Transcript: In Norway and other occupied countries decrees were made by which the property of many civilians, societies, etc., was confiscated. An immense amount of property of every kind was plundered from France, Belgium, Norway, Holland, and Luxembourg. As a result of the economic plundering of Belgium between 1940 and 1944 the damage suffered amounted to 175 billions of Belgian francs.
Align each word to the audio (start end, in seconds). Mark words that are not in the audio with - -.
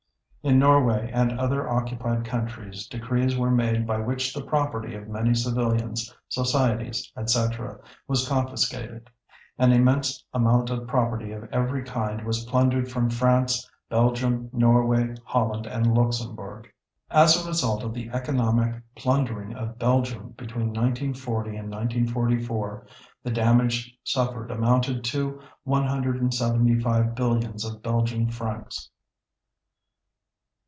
In 0.43 0.57
Norway 0.57 1.07
and 1.13 1.39
other 1.39 1.69
occupied 1.69 2.25
countries 2.25 2.87
decrees 2.87 3.37
were 3.37 3.51
made 3.51 3.85
by 3.85 3.99
which 3.99 4.33
the 4.33 4.41
property 4.43 4.95
of 4.95 5.07
many 5.07 5.35
civilians, 5.35 6.11
societies, 6.29 7.11
etc., 7.15 7.77
was 8.07 8.27
confiscated. 8.27 9.11
An 9.59 9.71
immense 9.71 10.25
amount 10.33 10.71
of 10.71 10.87
property 10.87 11.31
of 11.31 11.43
every 11.53 11.83
kind 11.83 12.25
was 12.25 12.43
plundered 12.45 12.89
from 12.91 13.07
France, 13.11 13.69
Belgium, 13.87 14.49
Norway, 14.51 15.13
Holland, 15.25 15.67
and 15.67 15.93
Luxembourg. 15.93 16.67
As 17.11 17.37
a 17.39 17.47
result 17.47 17.83
of 17.83 17.93
the 17.93 18.09
economic 18.09 18.81
plundering 18.95 19.53
of 19.53 19.77
Belgium 19.77 20.29
between 20.39 20.69
1940 20.73 21.49
and 21.55 21.69
1944 21.69 22.87
the 23.21 23.29
damage 23.29 23.95
suffered 24.03 24.49
amounted 24.49 25.03
to 25.03 25.39
175 25.65 27.13
billions 27.13 27.63
of 27.63 27.83
Belgian 27.83 28.27
francs. 28.31 28.89